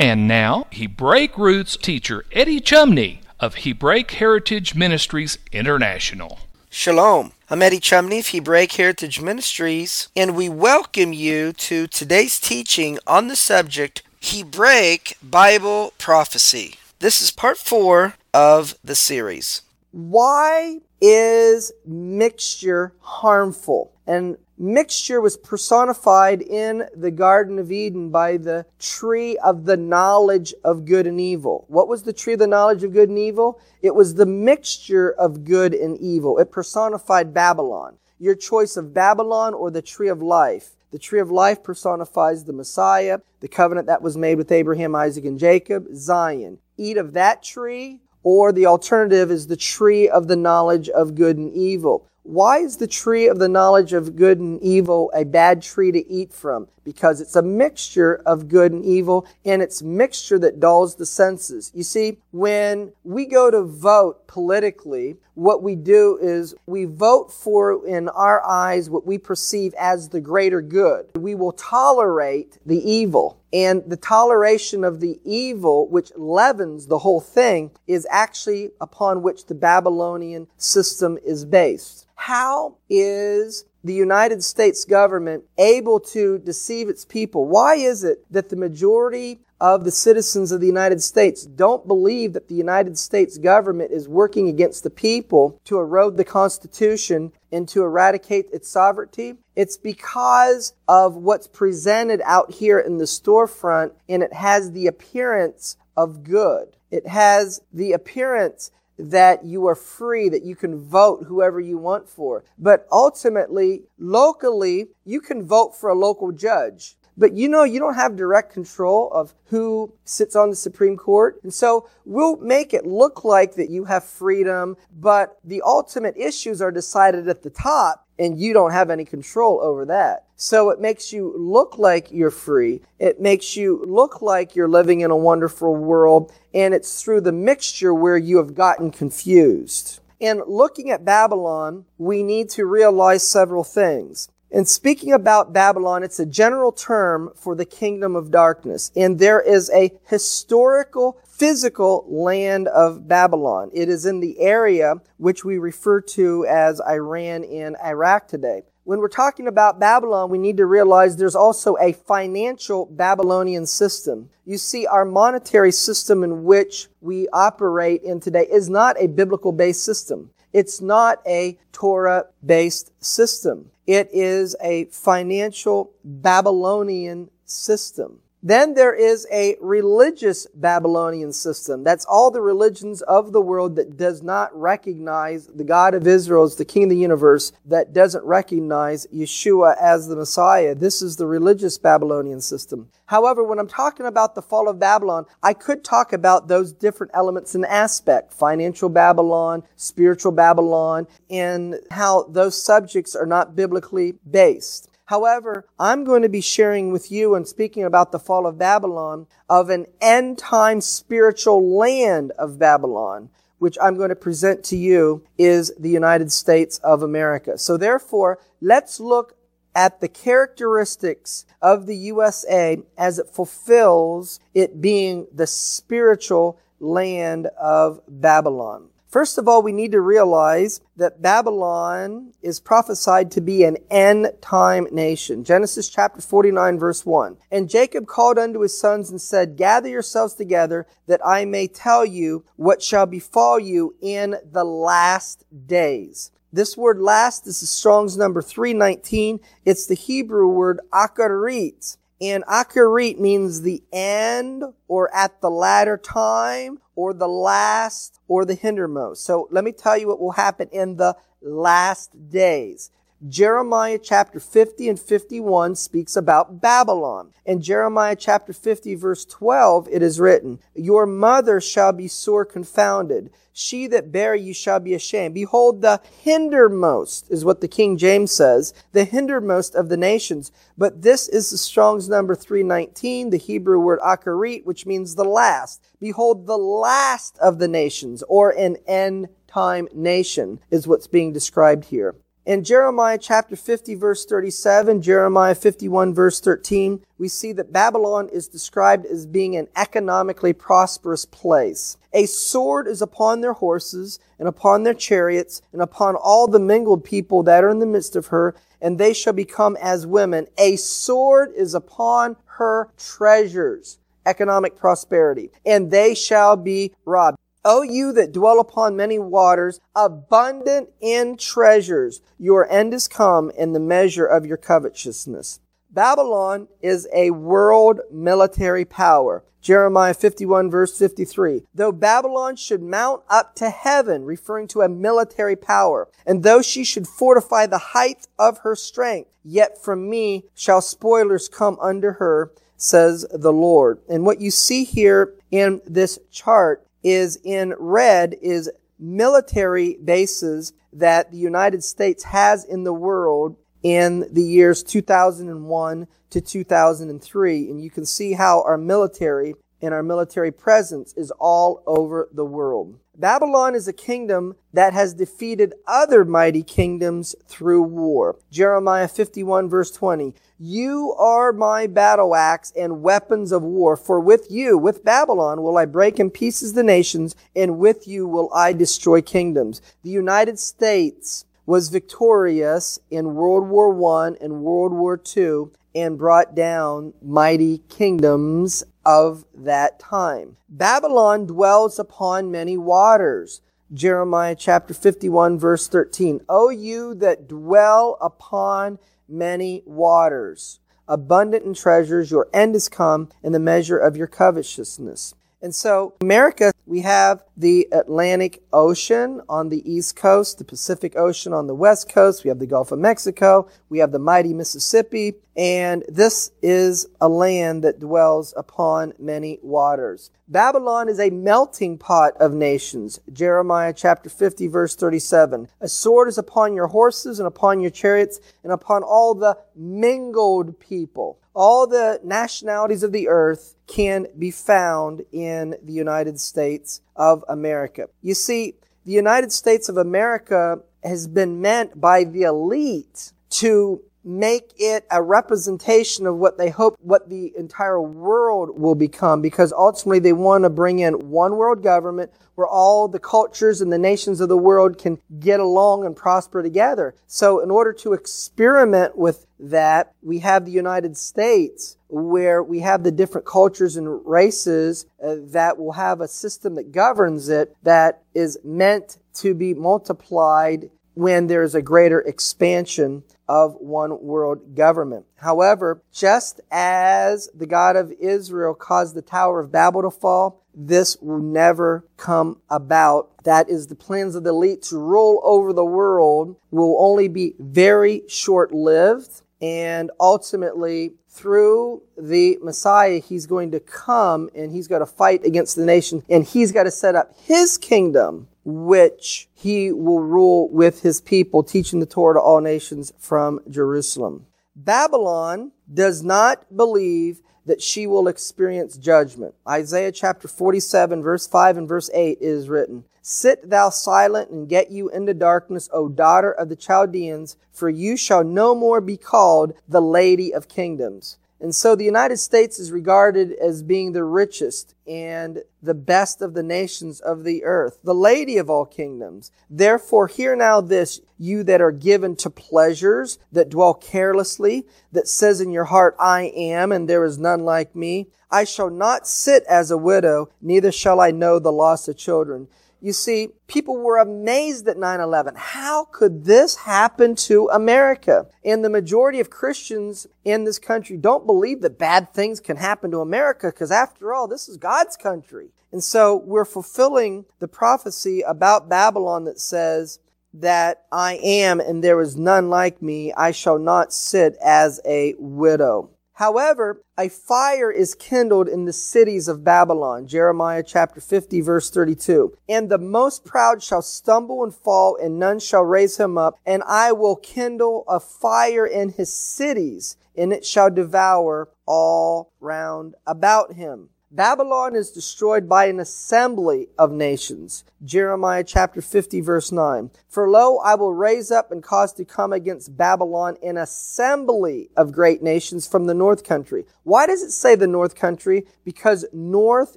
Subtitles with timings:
[0.00, 6.38] And now, Hebraic roots teacher Eddie Chumney of Hebraic Heritage Ministries International.
[6.70, 7.32] Shalom.
[7.50, 13.26] I'm Eddie Chumney of Hebraic Heritage Ministries, and we welcome you to today's teaching on
[13.26, 16.76] the subject Hebraic Bible Prophecy.
[17.00, 19.62] This is part four of the series.
[19.90, 23.90] Why is mixture harmful?
[24.06, 30.52] And mixture was personified in the Garden of Eden by the tree of the knowledge
[30.64, 31.64] of good and evil.
[31.68, 33.60] What was the tree of the knowledge of good and evil?
[33.82, 36.38] It was the mixture of good and evil.
[36.38, 37.96] It personified Babylon.
[38.18, 40.70] Your choice of Babylon or the tree of life.
[40.90, 45.24] The tree of life personifies the Messiah, the covenant that was made with Abraham, Isaac,
[45.24, 46.58] and Jacob, Zion.
[46.78, 51.36] Eat of that tree, or the alternative is the tree of the knowledge of good
[51.36, 52.06] and evil.
[52.28, 56.06] Why is the tree of the knowledge of good and evil a bad tree to
[56.12, 56.68] eat from?
[56.84, 61.72] Because it's a mixture of good and evil, and it's mixture that dulls the senses.
[61.74, 67.86] You see, when we go to vote politically, what we do is we vote for,
[67.86, 71.06] in our eyes, what we perceive as the greater good.
[71.16, 73.37] We will tolerate the evil.
[73.52, 79.46] And the toleration of the evil, which leavens the whole thing, is actually upon which
[79.46, 82.06] the Babylonian system is based.
[82.14, 87.46] How is the United States government able to deceive its people?
[87.46, 92.34] Why is it that the majority of the citizens of the United States don't believe
[92.34, 97.66] that the United States government is working against the people to erode the Constitution and
[97.68, 99.34] to eradicate its sovereignty?
[99.56, 105.78] It's because of what's presented out here in the storefront and it has the appearance
[105.96, 106.76] of good.
[106.90, 112.08] It has the appearance that you are free, that you can vote whoever you want
[112.08, 112.44] for.
[112.58, 116.96] But ultimately, locally, you can vote for a local judge.
[117.18, 121.40] But you know, you don't have direct control of who sits on the Supreme Court.
[121.42, 126.62] And so we'll make it look like that you have freedom, but the ultimate issues
[126.62, 130.26] are decided at the top and you don't have any control over that.
[130.36, 132.82] So it makes you look like you're free.
[133.00, 136.32] It makes you look like you're living in a wonderful world.
[136.54, 140.00] And it's through the mixture where you have gotten confused.
[140.20, 144.28] And looking at Babylon, we need to realize several things.
[144.50, 148.90] And speaking about Babylon, it's a general term for the kingdom of darkness.
[148.96, 153.70] And there is a historical, physical land of Babylon.
[153.74, 158.62] It is in the area which we refer to as Iran and Iraq today.
[158.84, 164.30] When we're talking about Babylon, we need to realize there's also a financial Babylonian system.
[164.46, 169.52] You see, our monetary system in which we operate in today is not a biblical
[169.52, 170.30] based system.
[170.52, 173.70] It's not a Torah based system.
[173.86, 178.20] It is a financial Babylonian system.
[178.42, 181.82] Then there is a religious Babylonian system.
[181.82, 186.44] That's all the religions of the world that does not recognize the God of Israel
[186.44, 190.74] as the King of the universe, that doesn't recognize Yeshua as the Messiah.
[190.74, 192.90] This is the religious Babylonian system.
[193.06, 197.12] However, when I'm talking about the fall of Babylon, I could talk about those different
[197.14, 204.87] elements and aspect, financial Babylon, spiritual Babylon, and how those subjects are not biblically based.
[205.08, 209.26] However, I'm going to be sharing with you and speaking about the fall of Babylon
[209.48, 215.24] of an end time spiritual land of Babylon, which I'm going to present to you
[215.38, 217.56] is the United States of America.
[217.56, 219.34] So therefore, let's look
[219.74, 228.02] at the characteristics of the USA as it fulfills it being the spiritual land of
[228.06, 228.90] Babylon.
[229.08, 234.32] First of all, we need to realize that Babylon is prophesied to be an end
[234.42, 235.44] time nation.
[235.44, 237.38] Genesis chapter 49 verse 1.
[237.50, 242.04] And Jacob called unto his sons and said, Gather yourselves together that I may tell
[242.04, 246.30] you what shall befall you in the last days.
[246.50, 249.40] This word last is Strong's number 319.
[249.66, 251.97] It's the Hebrew word akarit.
[252.20, 258.56] And akarit means the end or at the latter time or the last or the
[258.56, 259.18] hindermost.
[259.18, 262.90] So let me tell you what will happen in the last days.
[263.26, 267.32] Jeremiah chapter 50 and 51 speaks about Babylon.
[267.44, 273.30] In Jeremiah chapter 50 verse 12, it is written, Your mother shall be sore confounded.
[273.52, 275.34] She that bare you shall be ashamed.
[275.34, 280.52] Behold, the hindermost is what the King James says, the hindermost of the nations.
[280.76, 285.82] But this is the Strong's number 319, the Hebrew word akarit, which means the last.
[285.98, 291.86] Behold, the last of the nations, or an end time nation, is what's being described
[291.86, 292.14] here.
[292.48, 298.48] In Jeremiah chapter 50 verse 37, Jeremiah 51 verse 13, we see that Babylon is
[298.48, 301.98] described as being an economically prosperous place.
[302.14, 307.04] A sword is upon their horses and upon their chariots and upon all the mingled
[307.04, 310.46] people that are in the midst of her, and they shall become as women.
[310.56, 317.36] A sword is upon her treasures, economic prosperity, and they shall be robbed.
[317.64, 323.72] O you that dwell upon many waters, abundant in treasures, your end is come in
[323.72, 325.60] the measure of your covetousness.
[325.90, 329.44] Babylon is a world military power.
[329.60, 331.64] Jeremiah 51 verse 53.
[331.74, 336.84] Though Babylon should mount up to heaven, referring to a military power, and though she
[336.84, 342.52] should fortify the height of her strength, yet from me shall spoilers come under her,
[342.76, 343.98] says the Lord.
[344.08, 351.30] And what you see here in this chart is in red is military bases that
[351.30, 357.70] the United States has in the world in the years 2001 to 2003.
[357.70, 362.44] And you can see how our military and our military presence is all over the
[362.44, 362.98] world.
[363.18, 368.38] Babylon is a kingdom that has defeated other mighty kingdoms through war.
[368.52, 370.34] Jeremiah 51 verse 20.
[370.56, 375.76] You are my battle axe and weapons of war, for with you, with Babylon, will
[375.76, 379.82] I break in pieces the nations, and with you will I destroy kingdoms.
[380.04, 383.90] The United States was victorious in World War
[384.22, 390.58] I and World War II and brought down mighty kingdoms of that time.
[390.68, 393.62] Babylon dwells upon many waters.
[393.90, 396.42] Jeremiah chapter 51 verse 13.
[396.46, 400.80] O you that dwell upon many waters.
[401.08, 405.34] Abundant in treasures, your end is come in the measure of your covetousness.
[405.60, 411.52] And so, America, we have the Atlantic Ocean on the east coast, the Pacific Ocean
[411.52, 415.34] on the west coast, we have the Gulf of Mexico, we have the mighty Mississippi,
[415.56, 420.30] and this is a land that dwells upon many waters.
[420.46, 423.18] Babylon is a melting pot of nations.
[423.32, 425.68] Jeremiah chapter 50 verse 37.
[425.80, 430.78] A sword is upon your horses and upon your chariots and upon all the mingled
[430.78, 437.44] people all the nationalities of the earth can be found in the United States of
[437.48, 438.08] America.
[438.22, 444.74] You see, the United States of America has been meant by the elite to make
[444.76, 450.18] it a representation of what they hope what the entire world will become because ultimately
[450.18, 454.40] they want to bring in one world government where all the cultures and the nations
[454.40, 457.14] of the world can get along and prosper together.
[457.28, 463.04] So in order to experiment with that, we have the United States where we have
[463.04, 468.22] the different cultures and races uh, that will have a system that governs it that
[468.34, 475.26] is meant to be multiplied when there's a greater expansion of one world government.
[475.34, 481.16] However, just as the God of Israel caused the Tower of Babel to fall, this
[481.16, 483.42] will never come about.
[483.42, 487.54] That is the plans of the elite to rule over the world will only be
[487.58, 495.00] very short lived and ultimately through the Messiah, he's going to come and he's got
[495.00, 499.90] to fight against the nation and he's got to set up his kingdom which he
[499.90, 504.44] will rule with his people, teaching the Torah to all nations from Jerusalem.
[504.76, 509.54] Babylon does not believe that she will experience judgment.
[509.66, 514.90] Isaiah chapter 47 verse 5 and verse 8 is written, Sit thou silent and get
[514.90, 519.74] you into darkness, O daughter of the Chaldeans, for you shall no more be called
[519.88, 521.38] the lady of kingdoms.
[521.60, 526.54] And so the United States is regarded as being the richest and the best of
[526.54, 529.50] the nations of the earth, the lady of all kingdoms.
[529.68, 535.60] Therefore, hear now this, you that are given to pleasures, that dwell carelessly, that says
[535.60, 538.28] in your heart, I am, and there is none like me.
[538.50, 542.68] I shall not sit as a widow, neither shall I know the loss of children.
[543.00, 545.56] You see, people were amazed at 9-11.
[545.56, 548.46] How could this happen to America?
[548.64, 553.10] And the majority of Christians in this country don't believe that bad things can happen
[553.12, 555.68] to America because after all, this is God's country.
[555.92, 560.18] And so we're fulfilling the prophecy about Babylon that says
[560.54, 563.32] that I am and there is none like me.
[563.32, 566.10] I shall not sit as a widow.
[566.38, 570.28] However, a fire is kindled in the cities of Babylon.
[570.28, 572.56] Jeremiah chapter 50 verse 32.
[572.68, 576.54] And the most proud shall stumble and fall and none shall raise him up.
[576.64, 583.16] And I will kindle a fire in his cities and it shall devour all round
[583.26, 584.10] about him.
[584.30, 587.82] Babylon is destroyed by an assembly of nations.
[588.04, 590.10] Jeremiah chapter 50 verse 9.
[590.28, 595.12] For lo, I will raise up and cause to come against Babylon an assembly of
[595.12, 596.84] great nations from the north country.
[597.04, 598.66] Why does it say the north country?
[598.84, 599.96] Because north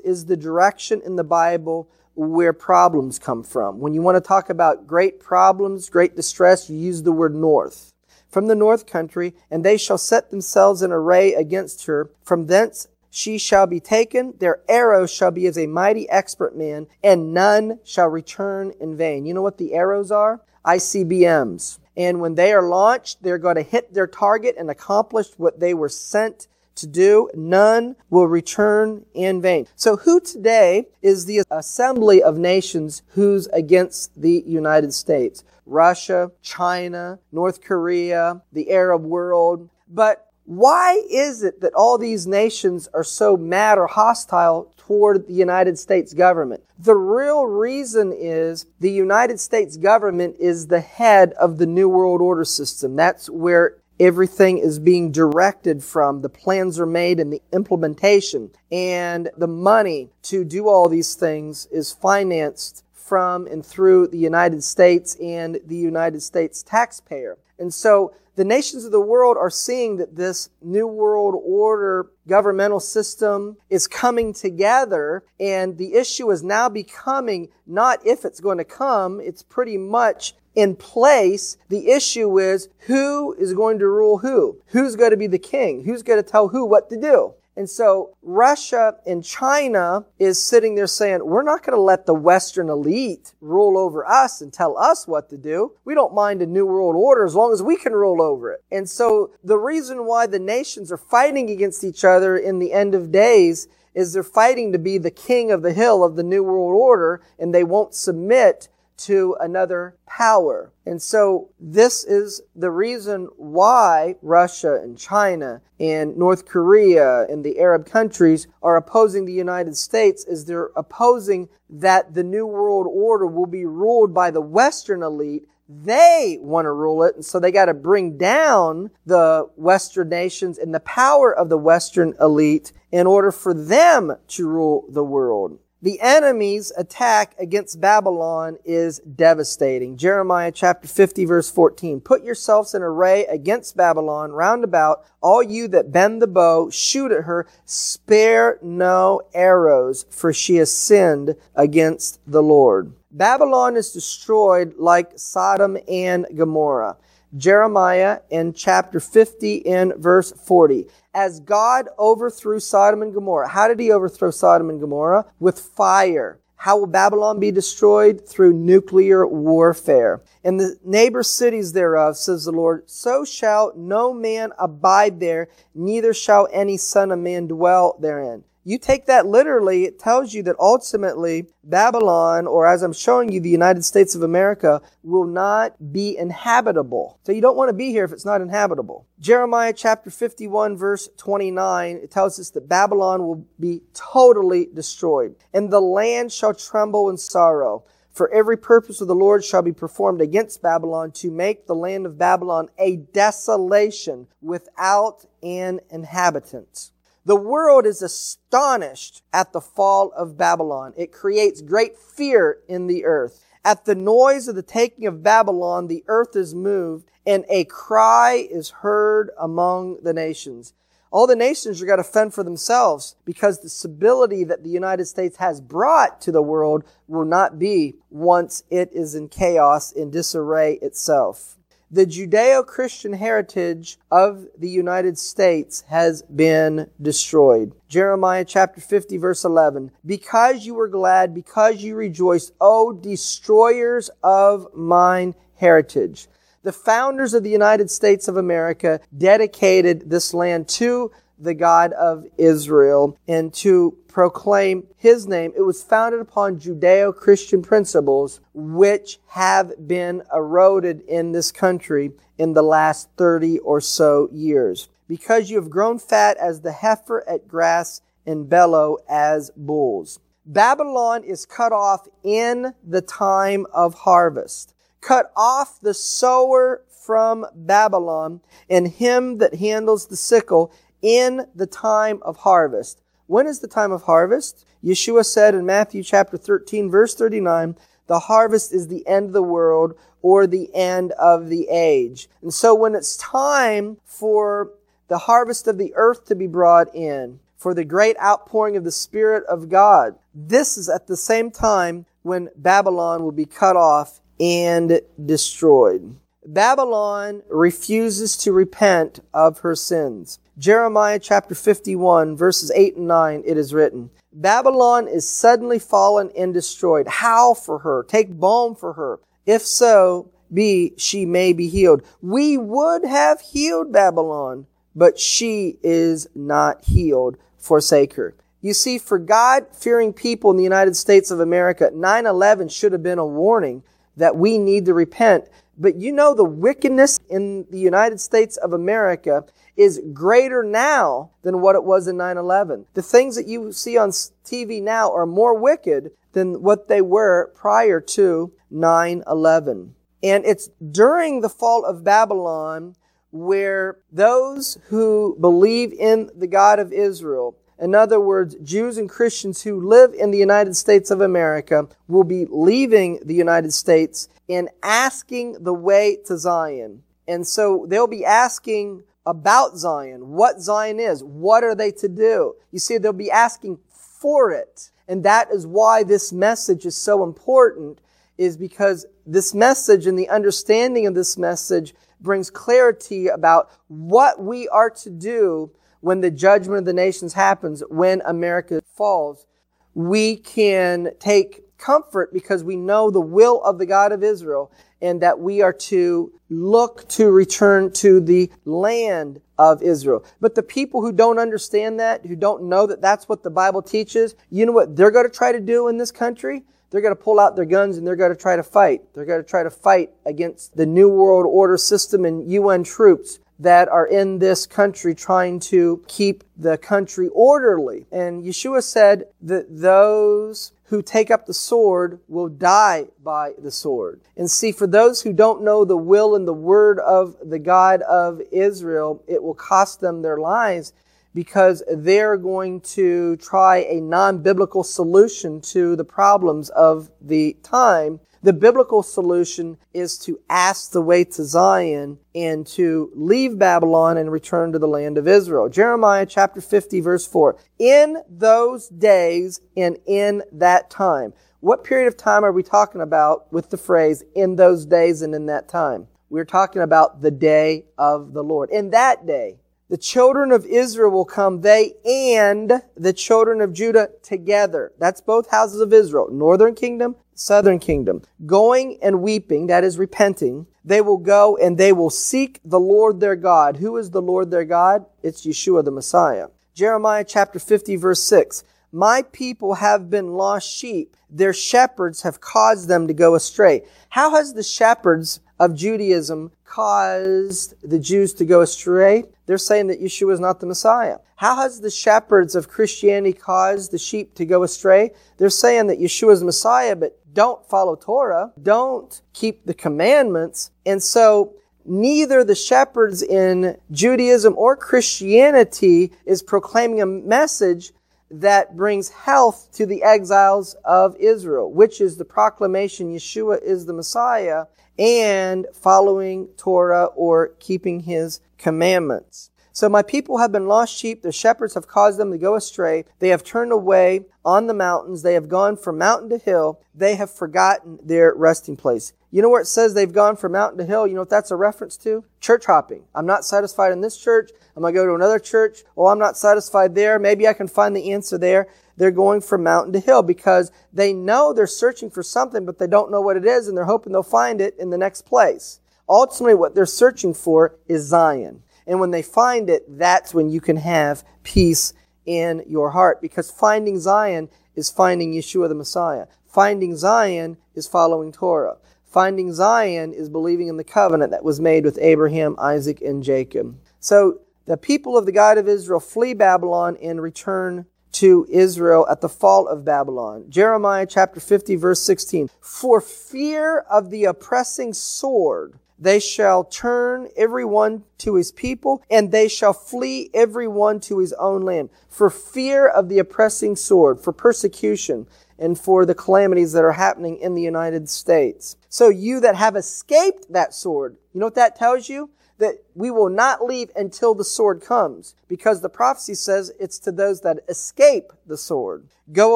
[0.02, 3.82] is the direction in the Bible where problems come from.
[3.82, 7.92] When you want to talk about great problems, great distress, you use the word north
[8.32, 12.10] from the north country, and they shall set themselves in array against her.
[12.24, 16.88] From thence she shall be taken, their arrows shall be as a mighty expert man,
[17.04, 19.26] and none shall return in vain.
[19.26, 20.42] You know what the arrows are?
[20.66, 21.80] ICBMs.
[21.98, 25.74] And when they are launched, they're going to hit their target and accomplish what they
[25.74, 27.30] were sent to do.
[27.36, 29.68] None will return in vain.
[29.76, 35.44] So who today is the assembly of nations who's against the United States?
[35.66, 39.70] Russia, China, North Korea, the Arab world.
[39.90, 45.34] But why is it that all these nations are so mad or hostile toward the
[45.34, 46.62] United States government?
[46.78, 52.20] The real reason is the United States government is the head of the New World
[52.20, 52.98] Order system.
[52.98, 56.22] That's where everything is being directed from.
[56.22, 58.52] The plans are made and the implementation.
[58.74, 64.66] And the money to do all these things is financed from and through the United
[64.66, 67.38] States and the United States taxpayer.
[67.62, 72.80] And so the nations of the world are seeing that this new world order governmental
[72.80, 78.64] system is coming together and the issue is now becoming not if it's going to
[78.64, 81.58] come, it's pretty much in place.
[81.70, 84.62] The issue is who is going to rule who?
[84.68, 85.84] Who's going to be the king?
[85.84, 87.34] Who's going to tell who what to do?
[87.58, 92.14] And so Russia and China is sitting there saying, we're not going to let the
[92.14, 95.74] Western elite rule over us and tell us what to do.
[95.84, 98.64] We don't mind a new world order as long as we can rule over it.
[98.72, 102.96] And so the reason why the nations are fighting against each other in the end
[102.96, 106.44] of days is they're fighting to be the king of the hill of the new
[106.44, 108.70] world order and they won't submit
[109.06, 110.72] to another power.
[110.86, 117.60] And so this is the reason why Russia and China and North Korea and the
[117.60, 123.28] Arab countries are opposing the United States is they're opposing that the New World Order
[123.28, 125.44] will be ruled by the Western elite
[125.84, 130.58] they want to rule it, and so they got to bring down the Western nations
[130.58, 135.60] and the power of the Western elite in order for them to rule the world.
[135.84, 139.98] The enemy's attack against Babylon is devastating.
[139.98, 142.02] Jeremiah chapter 50 verse 14.
[142.02, 147.12] Put yourselves in array against Babylon round about, all you that bend the bow, shoot
[147.12, 152.94] at her, spare no arrows, for she has sinned against the Lord.
[153.10, 156.98] Babylon is destroyed like Sodom and Gomorrah.
[157.36, 163.50] Jeremiah in chapter 50 in verse 40 as God overthrew Sodom and Gomorrah.
[163.50, 165.26] How did he overthrow Sodom and Gomorrah?
[165.40, 166.40] With fire.
[166.56, 168.28] How will Babylon be destroyed?
[168.28, 170.22] Through nuclear warfare.
[170.44, 176.14] And the neighbor cities thereof, says the Lord, so shall no man abide there, neither
[176.14, 180.56] shall any son of man dwell therein you take that literally, it tells you that
[180.60, 186.16] ultimately Babylon, or as I'm showing you, the United States of America, will not be
[186.18, 187.20] inhabitable.
[187.24, 189.08] So you don't want to be here if it's not inhabitable.
[189.20, 195.72] Jeremiah chapter 51 verse 29, it tells us that Babylon will be totally destroyed, and
[195.72, 197.84] the land shall tremble in sorrow.
[198.12, 202.06] For every purpose of the Lord shall be performed against Babylon to make the land
[202.06, 206.92] of Babylon a desolation without an inhabitant.
[207.24, 210.94] The world is astonished at the fall of Babylon.
[210.98, 213.46] It creates great fear in the earth.
[213.64, 218.48] At the noise of the taking of Babylon, the earth is moved and a cry
[218.50, 220.74] is heard among the nations.
[221.12, 225.06] All the nations are going to fend for themselves because the stability that the United
[225.06, 230.10] States has brought to the world will not be once it is in chaos, in
[230.10, 231.58] disarray itself.
[231.94, 237.74] The Judeo Christian heritage of the United States has been destroyed.
[237.90, 239.92] Jeremiah chapter 50, verse 11.
[240.06, 246.30] Because you were glad, because you rejoiced, O destroyers of mine heritage.
[246.64, 252.26] The founders of the United States of America dedicated this land to the God of
[252.38, 255.54] Israel and to proclaim his name.
[255.56, 262.54] It was founded upon Judeo Christian principles, which have been eroded in this country in
[262.54, 264.90] the last 30 or so years.
[265.08, 270.20] Because you have grown fat as the heifer at grass and bellow as bulls.
[270.46, 278.40] Babylon is cut off in the time of harvest cut off the sower from Babylon
[278.70, 280.72] and him that handles the sickle
[281.02, 283.02] in the time of harvest.
[283.28, 284.66] When is the time of harvest?
[284.84, 287.76] Yeshua said in Matthew chapter 13 verse 39,
[288.08, 292.28] the harvest is the end of the world or the end of the age.
[292.42, 294.72] And so when it's time for
[295.08, 298.92] the harvest of the earth to be brought in, for the great outpouring of the
[298.92, 304.20] Spirit of God, this is at the same time when Babylon will be cut off
[304.40, 306.16] and destroyed.
[306.44, 310.40] Babylon refuses to repent of her sins.
[310.58, 316.54] Jeremiah chapter 51 verses 8 and 9 it is written, Babylon is suddenly fallen and
[316.54, 317.08] destroyed.
[317.08, 318.04] Howl for her.
[318.04, 319.20] Take balm for her.
[319.46, 322.04] If so, be she may be healed.
[322.22, 327.38] We would have healed Babylon, but she is not healed.
[327.58, 328.36] Forsake her.
[328.62, 333.04] You see, for God fearing people in the United States of America, 9-11 should have
[333.04, 333.84] been a warning
[334.18, 335.46] that we need to repent.
[335.82, 339.44] But you know, the wickedness in the United States of America
[339.76, 342.86] is greater now than what it was in 9 11.
[342.94, 347.52] The things that you see on TV now are more wicked than what they were
[347.56, 349.96] prior to 9 11.
[350.22, 352.96] And it's during the fall of Babylon
[353.32, 359.64] where those who believe in the God of Israel in other words, Jews and Christians
[359.64, 364.70] who live in the United States of America will be leaving the United States and
[364.84, 367.02] asking the way to Zion.
[367.28, 372.56] And so they'll be asking about Zion, what Zion is, what are they to do?
[372.72, 374.92] You see, they'll be asking for it.
[375.08, 378.00] And that is why this message is so important,
[378.38, 384.68] is because this message and the understanding of this message brings clarity about what we
[384.70, 389.48] are to do when the judgment of the nations happens, when America falls,
[389.94, 395.22] we can take comfort because we know the will of the God of Israel and
[395.22, 400.24] that we are to look to return to the land of Israel.
[400.40, 403.82] But the people who don't understand that, who don't know that that's what the Bible
[403.82, 406.64] teaches, you know what they're going to try to do in this country?
[406.92, 409.02] They're going to pull out their guns and they're going to try to fight.
[409.14, 413.40] They're going to try to fight against the New World Order system and UN troops
[413.62, 418.08] that are in this country trying to keep the country orderly.
[418.12, 424.20] And Yeshua said that those who take up the sword will die by the sword.
[424.36, 428.02] And see, for those who don't know the will and the word of the God
[428.02, 430.92] of Israel, it will cost them their lives
[431.34, 438.54] because they're going to try a non-biblical solution to the problems of the time the
[438.54, 444.72] biblical solution is to ask the way to Zion and to leave Babylon and return
[444.72, 445.70] to the land of Israel.
[445.70, 447.58] Jeremiah chapter 50 verse 4.
[447.78, 451.34] In those days and in that time.
[451.60, 455.36] What period of time are we talking about with the phrase in those days and
[455.36, 456.08] in that time?
[456.32, 458.72] We're talking about the day of the Lord.
[458.72, 459.60] In that day,
[459.92, 464.94] the children of Israel will come, they and the children of Judah together.
[464.98, 470.66] That's both houses of Israel, northern kingdom, southern kingdom, going and weeping, that is repenting,
[470.86, 473.78] they will go and they will seek the Lord their God.
[473.78, 475.06] Who is the Lord their God?
[475.22, 476.48] It's Yeshua the Messiah.
[476.74, 478.64] Jeremiah chapter 50 verse 6.
[478.94, 481.18] My people have been lost sheep.
[481.30, 483.84] Their shepherds have caused them to go astray.
[484.10, 489.26] How has the shepherds of Judaism caused the Jews to go astray?
[489.46, 491.20] They're saying that Yeshua is not the Messiah.
[491.36, 495.12] How has the shepherds of Christianity caused the sheep to go astray?
[495.38, 500.72] They're saying that Yeshua is the Messiah, but don't follow Torah, don't keep the commandments.
[500.84, 501.54] And so
[501.86, 507.92] neither the shepherds in Judaism or Christianity is proclaiming a message
[508.32, 513.94] that brings health to the exiles of Israel, which is the proclamation Yeshua is the
[513.94, 514.66] Messiah
[515.02, 519.50] and following Torah or keeping his commandments.
[519.74, 521.24] So my people have been lost sheep.
[521.24, 523.06] The shepherds have caused them to go astray.
[523.18, 525.24] They have turned away on the mountains.
[525.24, 526.82] They have gone from mountain to hill.
[526.94, 529.14] They have forgotten their resting place.
[529.32, 531.08] You know where it says they've gone from mountain to hill?
[531.08, 532.24] You know what that's a reference to?
[532.40, 533.06] Church hopping.
[533.16, 534.52] I'm not satisfied in this church.
[534.76, 535.84] I'm going to go to another church.
[535.98, 537.18] Oh, I'm not satisfied there.
[537.18, 538.68] Maybe I can find the answer there.
[539.02, 542.86] They're going from mountain to hill because they know they're searching for something, but they
[542.86, 545.80] don't know what it is and they're hoping they'll find it in the next place.
[546.08, 548.62] Ultimately, what they're searching for is Zion.
[548.86, 551.96] And when they find it, that's when you can have peace
[552.28, 556.28] in your heart because finding Zion is finding Yeshua the Messiah.
[556.46, 558.78] Finding Zion is following Torah.
[559.04, 563.80] Finding Zion is believing in the covenant that was made with Abraham, Isaac, and Jacob.
[564.00, 569.22] So the people of the God of Israel flee Babylon and return to Israel at
[569.22, 570.46] the fall of Babylon.
[570.50, 572.50] Jeremiah chapter 50 verse 16.
[572.60, 579.32] For fear of the oppressing sword, they shall turn every one to his people, and
[579.32, 581.92] they shall flee every one to his own land.
[582.10, 585.28] For fear of the oppressing sword, for persecution,
[585.60, 588.76] and for the calamities that are happening in the United States.
[588.90, 592.32] So you that have escaped that sword, you know what that tells you?
[592.62, 597.12] That we will not leave until the sword comes, because the prophecy says it's to
[597.12, 599.08] those that escape the sword.
[599.32, 599.56] Go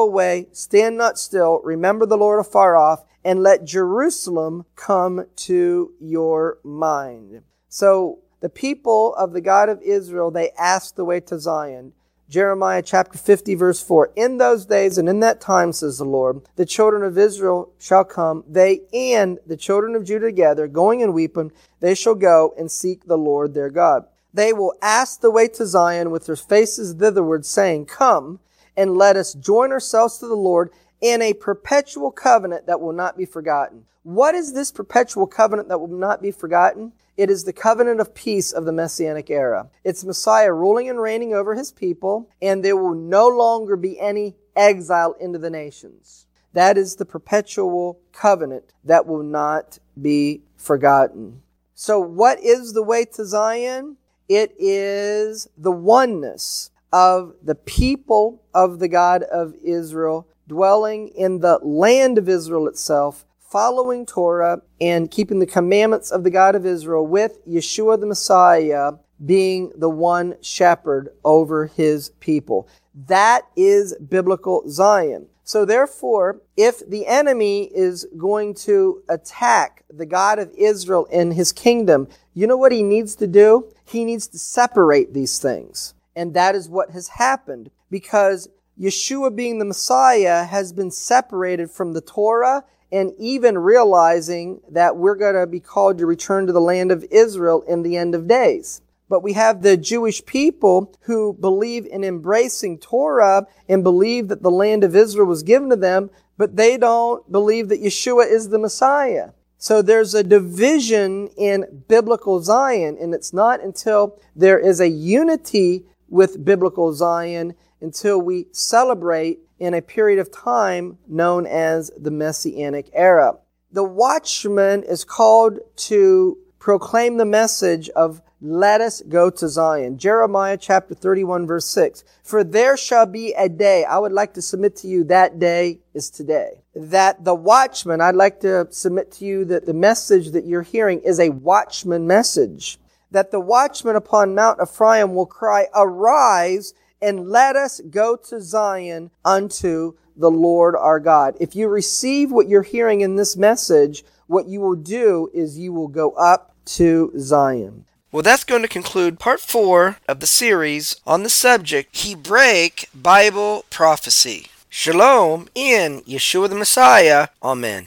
[0.00, 6.58] away, stand not still, remember the Lord afar off, and let Jerusalem come to your
[6.64, 7.42] mind.
[7.68, 11.92] So the people of the God of Israel, they asked the way to Zion.
[12.28, 14.12] Jeremiah chapter 50 verse 4.
[14.16, 18.04] In those days and in that time, says the Lord, the children of Israel shall
[18.04, 22.70] come, they and the children of Judah together, going and weeping, they shall go and
[22.70, 24.06] seek the Lord their God.
[24.34, 28.40] They will ask the way to Zion with their faces thitherward, saying, Come
[28.76, 33.16] and let us join ourselves to the Lord in a perpetual covenant that will not
[33.16, 33.84] be forgotten.
[34.02, 36.92] What is this perpetual covenant that will not be forgotten?
[37.16, 39.68] It is the covenant of peace of the Messianic era.
[39.84, 44.36] It's Messiah ruling and reigning over his people, and there will no longer be any
[44.54, 46.26] exile into the nations.
[46.52, 51.42] That is the perpetual covenant that will not be forgotten.
[51.74, 53.96] So what is the way to Zion?
[54.28, 61.58] It is the oneness of the people of the God of Israel dwelling in the
[61.62, 67.06] land of Israel itself following Torah and keeping the commandments of the God of Israel
[67.06, 68.92] with Yeshua the Messiah
[69.24, 72.68] being the one shepherd over his people.
[73.06, 75.28] That is biblical Zion.
[75.44, 81.52] So therefore, if the enemy is going to attack the God of Israel in his
[81.52, 83.72] kingdom, you know what he needs to do?
[83.84, 85.94] He needs to separate these things.
[86.16, 91.94] And that is what has happened because Yeshua being the Messiah has been separated from
[91.94, 96.60] the Torah and even realizing that we're going to be called to return to the
[96.60, 98.82] land of Israel in the end of days.
[99.08, 104.50] But we have the Jewish people who believe in embracing Torah and believe that the
[104.50, 108.58] land of Israel was given to them, but they don't believe that Yeshua is the
[108.58, 109.30] Messiah.
[109.58, 115.86] So there's a division in biblical Zion, and it's not until there is a unity
[116.08, 122.90] with biblical Zion until we celebrate in a period of time known as the Messianic
[122.92, 123.38] era.
[123.72, 129.96] The watchman is called to proclaim the message of let us go to Zion.
[129.96, 132.04] Jeremiah chapter 31 verse 6.
[132.22, 135.80] For there shall be a day, I would like to submit to you that day
[135.94, 136.62] is today.
[136.74, 141.00] That the watchman, I'd like to submit to you that the message that you're hearing
[141.00, 142.78] is a watchman message.
[143.10, 149.10] That the watchman upon Mount Ephraim will cry, arise and let us go to Zion
[149.24, 151.36] unto the Lord our God.
[151.40, 155.72] If you receive what you're hearing in this message, what you will do is you
[155.72, 157.84] will go up to Zion.
[158.12, 163.66] Well, that's going to conclude part four of the series on the subject Hebraic Bible
[163.68, 164.46] Prophecy.
[164.68, 167.28] Shalom in Yeshua the Messiah.
[167.42, 167.86] Amen.